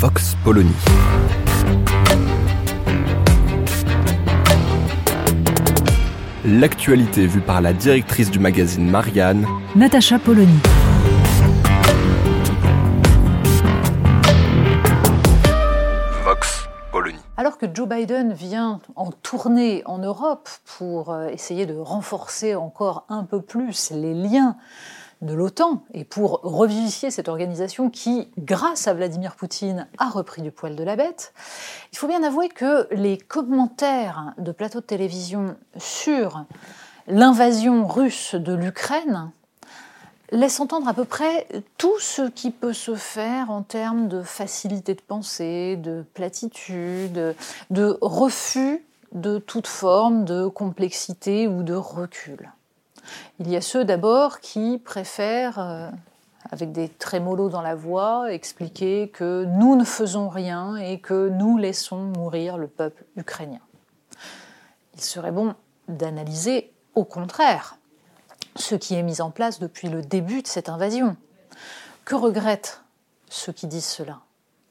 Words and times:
Vox 0.00 0.36
Polony. 0.44 0.70
L'actualité 6.44 7.26
vue 7.26 7.40
par 7.40 7.60
la 7.60 7.72
directrice 7.72 8.30
du 8.30 8.38
magazine 8.38 8.88
Marianne, 8.88 9.44
Natacha 9.74 10.20
Polony. 10.20 10.60
Vox 16.22 16.68
Polony. 16.92 17.18
Alors 17.36 17.58
que 17.58 17.66
Joe 17.74 17.88
Biden 17.88 18.32
vient 18.32 18.78
en 18.94 19.10
tournée 19.10 19.82
en 19.84 19.98
Europe 19.98 20.48
pour 20.78 21.10
euh, 21.10 21.26
essayer 21.26 21.66
de 21.66 21.76
renforcer 21.76 22.54
encore 22.54 23.04
un 23.08 23.24
peu 23.24 23.42
plus 23.42 23.90
les 23.90 24.14
liens 24.14 24.56
de 25.22 25.34
l'OTAN 25.34 25.84
et 25.92 26.04
pour 26.04 26.40
revivifier 26.42 27.10
cette 27.10 27.28
organisation 27.28 27.90
qui, 27.90 28.28
grâce 28.38 28.86
à 28.86 28.94
Vladimir 28.94 29.34
Poutine, 29.34 29.88
a 29.98 30.08
repris 30.08 30.42
du 30.42 30.50
poil 30.50 30.76
de 30.76 30.84
la 30.84 30.96
bête, 30.96 31.32
il 31.92 31.98
faut 31.98 32.06
bien 32.06 32.22
avouer 32.22 32.48
que 32.48 32.86
les 32.92 33.18
commentaires 33.18 34.34
de 34.38 34.52
plateaux 34.52 34.80
de 34.80 34.86
télévision 34.86 35.56
sur 35.76 36.44
l'invasion 37.06 37.86
russe 37.86 38.34
de 38.34 38.54
l'Ukraine 38.54 39.30
laissent 40.30 40.60
entendre 40.60 40.88
à 40.88 40.94
peu 40.94 41.04
près 41.04 41.46
tout 41.78 41.98
ce 41.98 42.28
qui 42.28 42.50
peut 42.50 42.74
se 42.74 42.94
faire 42.94 43.50
en 43.50 43.62
termes 43.62 44.08
de 44.08 44.22
facilité 44.22 44.94
de 44.94 45.00
pensée, 45.00 45.76
de 45.76 46.04
platitude, 46.14 47.34
de 47.70 47.98
refus 48.00 48.84
de 49.12 49.38
toute 49.38 49.66
forme 49.66 50.24
de 50.24 50.46
complexité 50.48 51.48
ou 51.48 51.62
de 51.62 51.74
recul. 51.74 52.50
Il 53.38 53.48
y 53.48 53.56
a 53.56 53.60
ceux 53.60 53.84
d'abord 53.84 54.40
qui 54.40 54.78
préfèrent, 54.78 55.58
euh, 55.58 55.90
avec 56.50 56.72
des 56.72 56.88
trémolos 56.88 57.48
dans 57.48 57.62
la 57.62 57.74
voix, 57.74 58.32
expliquer 58.32 59.08
que 59.08 59.44
nous 59.44 59.76
ne 59.76 59.84
faisons 59.84 60.28
rien 60.28 60.76
et 60.76 60.98
que 61.00 61.28
nous 61.28 61.58
laissons 61.58 61.98
mourir 62.16 62.56
le 62.58 62.66
peuple 62.66 63.04
ukrainien. 63.16 63.60
Il 64.94 65.00
serait 65.00 65.32
bon 65.32 65.54
d'analyser 65.88 66.72
au 66.94 67.04
contraire 67.04 67.76
ce 68.56 68.74
qui 68.74 68.94
est 68.94 69.02
mis 69.02 69.20
en 69.20 69.30
place 69.30 69.60
depuis 69.60 69.88
le 69.88 70.02
début 70.02 70.42
de 70.42 70.48
cette 70.48 70.68
invasion. 70.68 71.16
Que 72.04 72.14
regrettent 72.14 72.82
ceux 73.28 73.52
qui 73.52 73.66
disent 73.66 73.86
cela? 73.86 74.20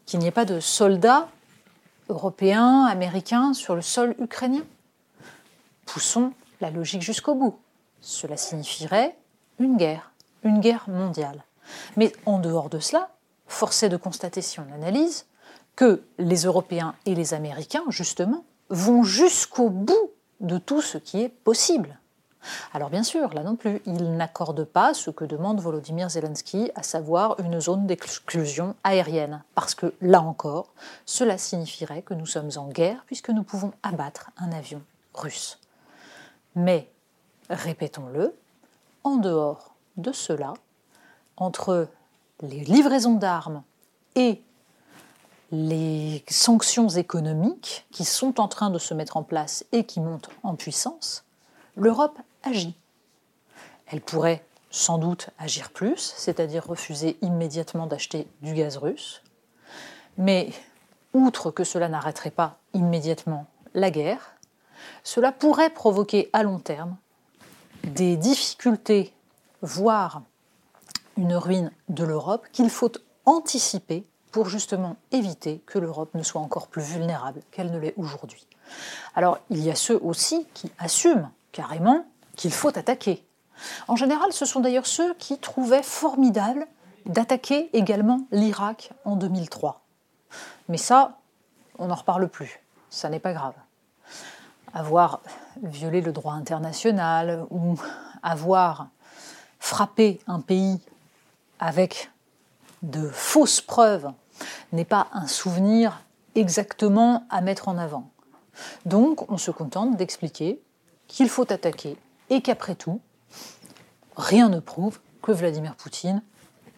Qu'il 0.06 0.20
n'y 0.20 0.28
ait 0.28 0.32
pas 0.32 0.46
de 0.46 0.60
soldats 0.60 1.30
européens, 2.10 2.86
américains 2.86 3.54
sur 3.54 3.76
le 3.76 3.82
sol 3.82 4.16
ukrainien? 4.20 4.64
Poussons 5.86 6.34
la 6.60 6.72
logique 6.72 7.02
jusqu'au 7.02 7.36
bout. 7.36 7.60
Cela 8.02 8.38
signifierait 8.38 9.18
une 9.60 9.78
guerre, 9.78 10.12
une 10.44 10.60
guerre 10.60 10.90
mondiale. 10.90 11.44
Mais 11.96 12.14
en 12.26 12.40
dehors 12.40 12.70
de 12.70 12.80
cela, 12.80 13.10
force 13.48 13.84
est 13.84 13.90
de 13.90 13.98
constater 13.98 14.42
si 14.42 14.60
on 14.60 14.72
analyse 14.74 15.26
que 15.76 16.04
les 16.18 16.44
Européens 16.44 16.96
et 17.06 17.16
les 17.16 17.34
Américains, 17.34 17.84
justement, 17.90 18.46
vont 18.70 19.04
jusqu'au 19.04 19.70
bout 19.70 20.12
de 20.40 20.58
tout 20.58 20.82
ce 20.82 20.98
qui 20.98 21.22
est 21.22 21.30
possible. 21.30 22.00
Alors 22.74 22.90
bien 22.90 23.04
sûr, 23.04 23.34
là 23.34 23.44
non 23.44 23.56
plus, 23.56 23.82
ils 23.86 24.16
n'accordent 24.16 24.64
pas 24.64 24.94
ce 24.94 25.10
que 25.10 25.26
demande 25.26 25.60
Volodymyr 25.60 26.10
Zelensky, 26.10 26.72
à 26.76 26.84
savoir 26.84 27.40
une 27.40 27.60
zone 27.60 27.88
d'exclusion 27.88 28.76
aérienne, 28.84 29.44
parce 29.56 29.76
que 29.76 29.94
là 30.02 30.22
encore, 30.22 30.74
cela 31.06 31.38
signifierait 31.38 32.02
que 32.02 32.14
nous 32.14 32.26
sommes 32.26 32.52
en 32.56 32.68
guerre 32.68 33.04
puisque 33.06 33.30
nous 33.30 33.44
pouvons 33.44 33.74
abattre 33.84 34.32
un 34.38 34.52
avion 34.52 34.82
russe. 35.14 35.60
Mais, 36.56 36.90
répétons-le, 37.50 38.36
en 39.04 39.18
dehors 39.18 39.76
de 39.98 40.12
cela, 40.12 40.54
entre 41.38 41.88
les 42.42 42.62
livraisons 42.62 43.16
d'armes 43.16 43.64
et 44.16 44.42
les 45.52 46.24
sanctions 46.30 46.90
économiques 46.90 47.86
qui 47.92 48.04
sont 48.04 48.40
en 48.40 48.48
train 48.48 48.70
de 48.70 48.80
se 48.80 48.94
mettre 48.94 49.18
en 49.18 49.24
place 49.24 49.66
et 49.72 49.86
qui 49.86 50.02
montent 50.02 50.30
en 50.44 50.56
puissance, 50.56 51.24
l'Europe 51.76 52.20
agit. 52.44 52.76
Elle 53.88 54.02
pourrait 54.02 54.44
sans 54.70 54.98
doute 54.98 55.30
agir 55.40 55.70
plus, 55.70 56.14
c'est-à-dire 56.18 56.68
refuser 56.68 57.18
immédiatement 57.22 57.88
d'acheter 57.88 58.28
du 58.42 58.54
gaz 58.54 58.78
russe, 58.78 59.22
mais 60.18 60.52
outre 61.14 61.52
que 61.52 61.64
cela 61.64 61.88
n'arrêterait 61.88 62.32
pas 62.32 62.58
immédiatement 62.74 63.48
la 63.74 63.90
guerre, 63.90 64.34
cela 65.04 65.32
pourrait 65.32 65.70
provoquer 65.70 66.30
à 66.34 66.44
long 66.44 66.60
terme 66.60 66.98
des 67.84 68.18
difficultés, 68.18 69.14
voire 69.62 70.22
une 71.18 71.36
ruine 71.36 71.72
de 71.90 72.04
l'Europe 72.04 72.46
qu'il 72.52 72.70
faut 72.70 72.92
anticiper 73.26 74.06
pour 74.32 74.50
justement 74.50 74.98
éviter 75.12 75.64
que 75.66 75.80
l'Europe 75.80 76.14
ne 76.14 76.24
soit 76.24 76.42
encore 76.42 76.68
plus 76.68 76.84
vulnérable 76.84 77.42
qu'elle 77.52 77.72
ne 77.72 77.80
l'est 77.80 77.94
aujourd'hui. 77.98 78.46
Alors 79.16 79.40
il 79.50 79.64
y 79.64 79.72
a 79.72 79.76
ceux 79.76 80.00
aussi 80.04 80.46
qui 80.54 80.72
assument 80.78 81.32
carrément 81.52 82.06
qu'il 82.36 82.54
faut 82.54 82.78
attaquer. 82.78 83.26
En 83.88 83.96
général, 83.96 84.32
ce 84.32 84.46
sont 84.46 84.60
d'ailleurs 84.60 84.86
ceux 84.86 85.14
qui 85.16 85.40
trouvaient 85.40 85.84
formidable 85.84 86.68
d'attaquer 87.08 87.70
également 87.74 88.22
l'Irak 88.32 88.92
en 89.06 89.16
2003. 89.16 89.84
Mais 90.70 90.78
ça, 90.78 91.18
on 91.80 91.88
n'en 91.88 91.96
reparle 91.96 92.28
plus. 92.28 92.60
Ça 92.90 93.10
n'est 93.10 93.20
pas 93.20 93.34
grave. 93.34 93.54
Avoir 94.78 95.22
violé 95.64 96.02
le 96.02 96.12
droit 96.12 96.34
international 96.34 97.48
ou 97.50 97.80
avoir 98.22 98.90
frappé 99.58 100.20
un 100.28 100.40
pays 100.40 100.80
avec 101.58 102.12
de 102.84 103.10
fausses 103.10 103.60
preuves 103.60 104.12
n'est 104.74 104.86
pas 104.86 105.08
un 105.14 105.26
souvenir 105.26 106.04
exactement 106.36 107.26
à 107.32 107.42
mettre 107.42 107.70
en 107.70 107.80
avant. 107.80 108.12
Donc 108.86 109.32
on 109.32 109.40
se 109.40 109.50
contente 109.50 109.98
d'expliquer 109.98 110.62
qu'il 111.08 111.28
faut 111.28 111.52
attaquer 111.52 111.98
et 112.30 112.44
qu'après 112.44 112.76
tout, 112.76 113.02
rien 114.16 114.48
ne 114.48 114.60
prouve 114.60 115.00
que 115.24 115.32
Vladimir 115.32 115.74
Poutine 115.74 116.22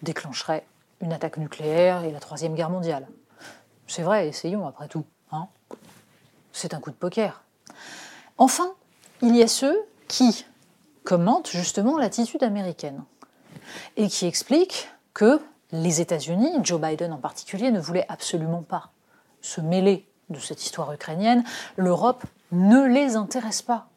déclencherait 0.03 0.65
une 1.01 1.11
attaque 1.11 1.35
nucléaire 1.35 2.05
et 2.05 2.13
la 2.13 2.21
Troisième 2.21 2.55
Guerre 2.55 2.69
mondiale. 2.69 3.09
C'est 3.87 4.03
vrai, 4.03 4.29
essayons 4.29 4.65
après 4.65 4.87
tout. 4.87 5.03
Hein 5.33 5.49
C'est 6.53 6.73
un 6.73 6.79
coup 6.79 6.91
de 6.91 6.95
poker. 6.95 7.43
Enfin, 8.37 8.73
il 9.21 9.35
y 9.35 9.43
a 9.43 9.47
ceux 9.47 9.77
qui 10.07 10.45
commentent 11.03 11.49
justement 11.49 11.97
l'attitude 11.97 12.43
américaine 12.43 13.03
et 13.97 14.07
qui 14.07 14.25
expliquent 14.25 14.89
que 15.13 15.41
les 15.71 16.01
États-Unis, 16.01 16.51
Joe 16.63 16.81
Biden 16.81 17.13
en 17.13 17.17
particulier, 17.17 17.71
ne 17.71 17.79
voulaient 17.79 18.05
absolument 18.09 18.63
pas 18.63 18.91
se 19.41 19.61
mêler 19.61 20.07
de 20.29 20.39
cette 20.39 20.63
histoire 20.63 20.91
ukrainienne. 20.93 21.43
L'Europe 21.77 22.23
ne 22.51 22.85
les 22.85 23.15
intéresse 23.15 23.61
pas. 23.61 23.87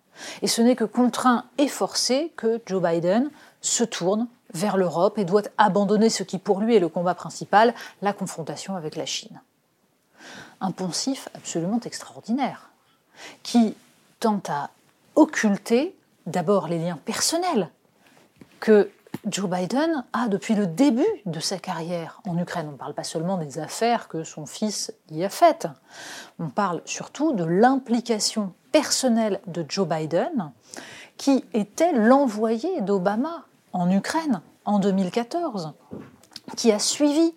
Et 0.42 0.46
ce 0.46 0.60
n'est 0.60 0.76
que 0.76 0.84
contraint 0.84 1.44
et 1.58 1.68
forcé 1.68 2.32
que 2.36 2.60
Joe 2.66 2.82
Biden 2.82 3.30
se 3.60 3.84
tourne 3.84 4.28
vers 4.52 4.76
l'Europe 4.76 5.18
et 5.18 5.24
doit 5.24 5.42
abandonner 5.56 6.10
ce 6.10 6.22
qui 6.22 6.38
pour 6.38 6.60
lui 6.60 6.76
est 6.76 6.80
le 6.80 6.88
combat 6.88 7.14
principal, 7.14 7.75
la 8.02 8.12
confrontation 8.12 8.76
avec 8.76 8.96
la 8.96 9.06
Chine. 9.06 9.40
Un 10.60 10.70
poncif 10.70 11.28
absolument 11.34 11.80
extraordinaire, 11.80 12.71
qui 13.43 13.75
tente 14.20 14.50
à 14.50 14.70
occulter 15.14 15.97
d'abord 16.26 16.69
les 16.69 16.79
liens 16.79 16.99
personnels 17.05 17.70
que 18.61 18.91
Joe 19.26 19.49
Biden 19.49 20.05
a 20.12 20.29
depuis 20.29 20.55
le 20.55 20.67
début 20.67 21.06
de 21.26 21.38
sa 21.38 21.59
carrière 21.59 22.20
en 22.26 22.38
Ukraine. 22.38 22.67
On 22.69 22.73
ne 22.73 22.76
parle 22.76 22.94
pas 22.94 23.05
seulement 23.05 23.37
des 23.37 23.59
affaires 23.59 24.09
que 24.09 24.25
son 24.25 24.47
fils 24.47 24.93
y 25.11 25.25
a 25.25 25.29
faites, 25.29 25.69
on 26.38 26.49
parle 26.49 26.82
surtout 26.85 27.32
de 27.32 27.44
l'implication 27.44 28.53
personnelle 28.73 29.41
de 29.47 29.64
Joe 29.69 29.87
Biden, 29.87 30.50
qui 31.19 31.44
était 31.53 31.93
l'envoyé 31.93 32.81
d'Obama 32.81 33.44
en 33.73 33.91
Ukraine 33.91 34.41
en 34.64 34.79
2014, 34.79 35.73
qui 36.56 36.73
a 36.73 36.79
suivi 36.79 37.35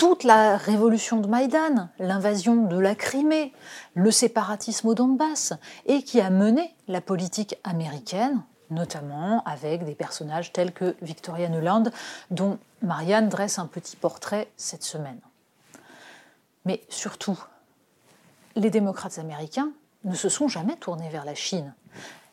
toute 0.00 0.24
la 0.24 0.56
révolution 0.56 1.18
de 1.18 1.26
Maïdan, 1.26 1.90
l'invasion 1.98 2.64
de 2.64 2.78
la 2.78 2.94
Crimée, 2.94 3.52
le 3.92 4.10
séparatisme 4.10 4.88
au 4.88 4.94
Donbass, 4.94 5.52
et 5.84 6.02
qui 6.02 6.22
a 6.22 6.30
mené 6.30 6.74
la 6.88 7.02
politique 7.02 7.58
américaine 7.64 8.42
notamment 8.70 9.42
avec 9.44 9.84
des 9.84 9.94
personnages 9.94 10.54
tels 10.54 10.72
que 10.72 10.96
Victoria 11.02 11.50
Nuland, 11.50 11.90
dont 12.30 12.58
Marianne 12.80 13.28
dresse 13.28 13.58
un 13.58 13.66
petit 13.66 13.94
portrait 13.94 14.48
cette 14.56 14.84
semaine. 14.84 15.20
Mais 16.64 16.82
surtout, 16.88 17.38
les 18.56 18.70
démocrates 18.70 19.18
américains 19.18 19.68
ne 20.04 20.14
se 20.14 20.30
sont 20.30 20.48
jamais 20.48 20.76
tournés 20.76 21.10
vers 21.10 21.26
la 21.26 21.34
Chine. 21.34 21.74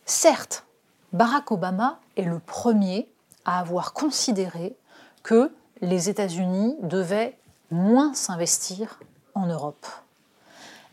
Certes, 0.05 0.65
Barack 1.11 1.51
Obama 1.51 1.99
est 2.15 2.23
le 2.23 2.39
premier 2.39 3.11
à 3.43 3.59
avoir 3.59 3.91
considéré 3.91 4.77
que 5.21 5.51
les 5.81 6.07
États-Unis 6.07 6.77
devaient 6.81 7.37
moins 7.71 8.13
s'investir 8.13 8.99
en 9.35 9.45
Europe. 9.45 9.85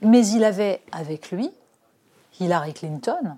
Mais 0.02 0.26
il 0.26 0.44
avait 0.44 0.82
avec 0.92 1.30
lui 1.30 1.50
Hillary 2.40 2.74
Clinton 2.74 3.36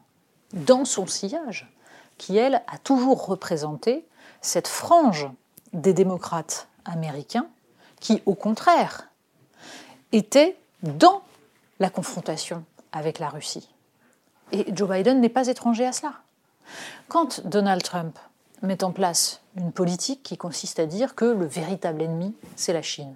dans 0.52 0.84
son 0.84 1.06
sillage, 1.06 1.70
qui, 2.18 2.36
elle, 2.36 2.62
a 2.66 2.78
toujours 2.78 3.26
représenté 3.26 4.06
cette 4.40 4.68
frange 4.68 5.28
des 5.72 5.92
démocrates 5.92 6.68
américains 6.84 7.46
qui, 8.00 8.22
au 8.26 8.34
contraire, 8.34 9.08
était 10.12 10.56
dans 10.82 11.22
la 11.78 11.90
confrontation 11.90 12.64
avec 12.92 13.18
la 13.18 13.28
Russie. 13.28 13.68
Et 14.52 14.66
Joe 14.74 14.88
Biden 14.88 15.20
n'est 15.20 15.28
pas 15.28 15.48
étranger 15.48 15.84
à 15.84 15.92
cela. 15.92 16.12
Quand 17.08 17.46
Donald 17.46 17.82
Trump 17.82 18.18
met 18.62 18.82
en 18.82 18.92
place 18.92 19.40
une 19.56 19.72
politique 19.72 20.22
qui 20.22 20.36
consiste 20.36 20.78
à 20.78 20.86
dire 20.86 21.14
que 21.14 21.24
le 21.24 21.46
véritable 21.46 22.02
ennemi, 22.02 22.34
c'est 22.54 22.72
la 22.72 22.82
Chine, 22.82 23.14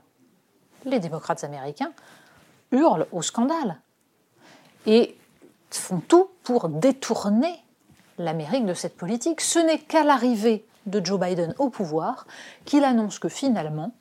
les 0.85 0.99
démocrates 0.99 1.45
américains 1.45 1.93
hurlent 2.73 3.07
au 3.13 3.23
scandale 3.23 3.81
et 4.87 5.17
font 5.71 6.01
tout 6.01 6.31
pour 6.43 6.69
détourner 6.69 7.63
l'Amérique 8.19 8.67
de 8.67 8.75
cette 8.75 8.97
politique. 8.97 9.41
Ce 9.41 9.59
n'est 9.59 9.79
qu'à 9.79 10.05
l'arrivée 10.05 10.65
de 10.87 11.05
Joe 11.05 11.21
Biden 11.21 11.55
au 11.59 11.69
pouvoir 11.69 12.27
qu'il 12.65 12.85
annonce 12.85 13.19
que 13.19 13.29
finalement, 13.29 13.93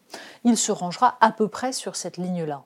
il 0.44 0.58
se 0.58 0.72
rangera 0.72 1.18
à 1.22 1.32
peu 1.32 1.48
près 1.48 1.74
sur 1.74 1.96
cette 1.96 2.18
ligne-là. 2.18 2.64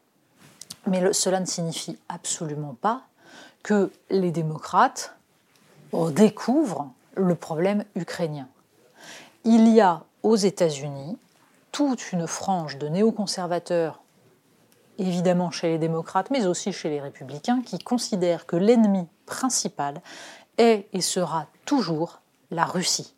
Mais 0.85 1.13
cela 1.13 1.39
ne 1.39 1.45
signifie 1.45 1.97
absolument 2.09 2.75
pas 2.79 3.03
que 3.63 3.91
les 4.09 4.31
démocrates 4.31 5.15
découvrent 6.11 6.91
le 7.15 7.35
problème 7.35 7.85
ukrainien. 7.95 8.47
Il 9.45 9.67
y 9.69 9.81
a 9.81 10.03
aux 10.23 10.35
États-Unis 10.35 11.17
toute 11.71 12.11
une 12.11 12.27
frange 12.27 12.77
de 12.77 12.87
néoconservateurs, 12.87 14.02
évidemment 15.07 15.51
chez 15.51 15.69
les 15.69 15.77
démocrates, 15.77 16.31
mais 16.31 16.45
aussi 16.45 16.71
chez 16.71 16.89
les 16.89 17.01
républicains, 17.01 17.61
qui 17.61 17.79
considèrent 17.79 18.45
que 18.45 18.55
l'ennemi 18.55 19.07
principal 19.25 20.01
est 20.57 20.87
et 20.93 21.01
sera 21.01 21.47
toujours 21.65 22.21
la 22.51 22.65
Russie. 22.65 23.15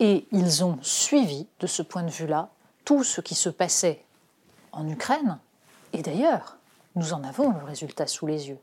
Et 0.00 0.26
ils 0.32 0.64
ont 0.64 0.78
suivi, 0.82 1.46
de 1.60 1.66
ce 1.66 1.82
point 1.82 2.02
de 2.02 2.10
vue-là, 2.10 2.48
tout 2.84 3.04
ce 3.04 3.20
qui 3.20 3.34
se 3.34 3.48
passait 3.48 4.04
en 4.72 4.88
Ukraine, 4.88 5.38
et 5.92 6.02
d'ailleurs, 6.02 6.56
nous 6.94 7.12
en 7.12 7.24
avons 7.24 7.50
le 7.50 7.64
résultat 7.64 8.06
sous 8.06 8.26
les 8.26 8.48
yeux, 8.48 8.58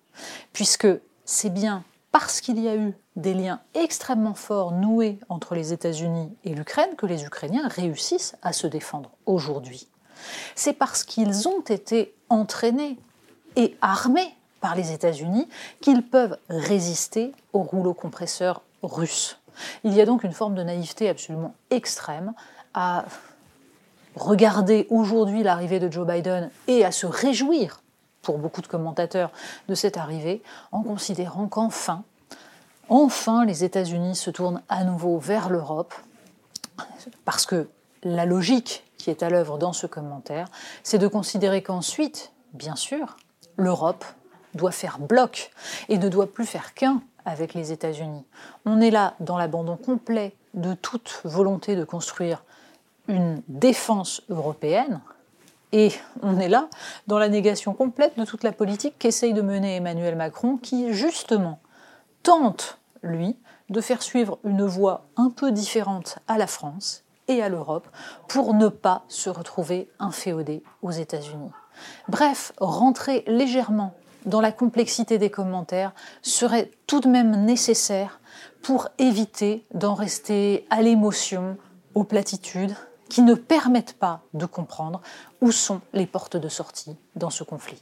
puisque 0.54 0.88
c'est 1.26 1.50
bien 1.50 1.84
parce 2.12 2.42
qu'il 2.42 2.60
y 2.60 2.68
a 2.68 2.76
eu 2.76 2.94
des 3.16 3.34
liens 3.34 3.62
extrêmement 3.76 4.34
forts 4.34 4.72
noués 4.72 5.20
entre 5.30 5.54
les 5.54 5.74
États-Unis 5.74 6.36
et 6.44 6.56
l'Ukraine 6.56 6.96
que 6.98 7.06
les 7.06 7.24
Ukrainiens 7.24 7.68
réussissent 7.68 8.36
à 8.42 8.52
se 8.52 8.66
défendre 8.66 9.12
aujourd'hui. 9.26 9.88
C'est 10.56 10.74
parce 10.74 11.04
qu'ils 11.04 11.48
ont 11.48 11.62
été 11.62 12.14
entraînés 12.30 12.98
et 13.56 13.78
armés 13.82 14.36
par 14.62 14.76
les 14.76 14.92
États-Unis 14.92 15.48
qu'ils 15.82 16.04
peuvent 16.04 16.38
résister 16.50 17.32
au 17.54 17.62
rouleau 17.64 17.94
compresseur 17.94 18.62
russe. 18.84 19.38
Il 19.84 19.94
y 19.94 20.02
a 20.02 20.06
donc 20.06 20.24
une 20.24 20.32
forme 20.32 20.56
de 20.56 20.64
naïveté 20.64 21.10
absolument 21.10 21.54
extrême 21.70 22.34
à 22.74 23.06
regarder 24.16 24.88
aujourd'hui 24.90 25.44
l'arrivée 25.44 25.80
de 25.80 25.92
Joe 25.92 26.08
Biden 26.08 26.50
et 26.68 26.84
à 26.86 26.92
se 26.92 27.06
réjouir 27.06 27.82
pour 28.22 28.38
beaucoup 28.38 28.62
de 28.62 28.68
commentateurs 28.68 29.32
de 29.68 29.76
cette 29.76 29.98
arrivée 29.98 30.42
en 30.72 30.84
considérant 30.84 31.48
qu'enfin, 31.48 32.04
enfin 32.90 33.46
les 33.46 33.64
États-Unis 33.64 34.16
se 34.16 34.30
tournent 34.30 34.62
à 34.70 34.84
nouveau 34.84 35.18
vers 35.20 35.50
l'Europe 35.50 35.94
parce 37.26 37.46
que 37.46 37.70
la 38.04 38.26
logique 38.26 38.84
qui 39.00 39.10
est 39.10 39.24
à 39.24 39.30
l'œuvre 39.32 39.58
dans 39.58 39.74
ce 39.74 39.88
commentaire, 39.88 40.50
c'est 40.84 41.00
de 41.00 41.08
considérer 41.08 41.64
qu'ensuite, 41.64 42.32
bien 42.54 42.76
sûr, 42.76 43.18
l'Europe 43.58 44.06
doit 44.54 44.72
faire 44.72 45.00
bloc 45.00 45.52
et 45.88 45.98
ne 45.98 46.10
doit 46.10 46.32
plus 46.32 46.46
faire 46.46 46.76
qu'un 46.76 47.02
avec 47.26 47.56
les 47.56 47.72
États-Unis. 47.72 48.26
On 48.66 48.80
est 48.80 48.92
là 48.92 49.16
dans 49.20 49.38
l'abandon 49.38 49.78
complet 49.78 50.36
de 50.54 50.74
toute 50.74 51.22
volonté 51.24 51.76
de 51.76 51.84
construire 51.84 52.44
une 53.08 53.42
défense 53.48 54.22
européenne, 54.30 55.02
et 55.72 55.92
on 56.22 56.40
est 56.40 56.50
là 56.50 56.68
dans 57.08 57.20
la 57.20 57.30
négation 57.30 57.74
complète 57.74 58.18
de 58.18 58.26
toute 58.26 58.44
la 58.44 58.52
politique 58.52 58.98
qu'essaye 58.98 59.34
de 59.34 59.42
mener 59.42 59.76
Emmanuel 59.76 60.16
Macron, 60.16 60.58
qui 60.58 60.94
justement 60.94 61.60
tente, 62.24 62.80
lui, 63.02 63.38
de 63.70 63.82
faire 63.82 64.02
suivre 64.02 64.40
une 64.44 64.66
voie 64.66 65.06
un 65.16 65.30
peu 65.30 65.52
différente 65.52 66.20
à 66.28 66.38
la 66.38 66.48
France 66.48 67.04
et 67.30 67.42
à 67.42 67.48
l'Europe 67.48 67.88
pour 68.28 68.54
ne 68.54 68.68
pas 68.68 69.04
se 69.08 69.30
retrouver 69.30 69.90
inféodé 70.00 70.62
aux 70.82 70.92
États-Unis. 70.92 71.52
Bref, 72.10 72.52
rentrer 72.60 73.24
légèrement 73.28 73.94
dans 74.26 74.42
la 74.42 74.52
complexité 74.52 75.18
des 75.18 75.30
commentaires 75.30 75.94
serait 76.22 76.72
tout 76.88 77.00
de 77.00 77.08
même 77.08 77.46
nécessaire 77.46 78.20
pour 78.62 78.90
éviter 78.98 79.66
d'en 79.74 79.94
rester 79.94 80.68
à 80.70 80.82
l'émotion, 80.82 81.58
aux 81.96 82.04
platitudes, 82.04 82.76
qui 83.10 83.22
ne 83.22 83.34
permettent 83.34 83.98
pas 83.98 84.22
de 84.34 84.46
comprendre 84.46 85.02
où 85.42 85.52
sont 85.52 85.82
les 85.94 86.06
portes 86.06 86.38
de 86.38 86.50
sortie 86.50 86.98
dans 87.16 87.30
ce 87.30 87.44
conflit. 87.44 87.82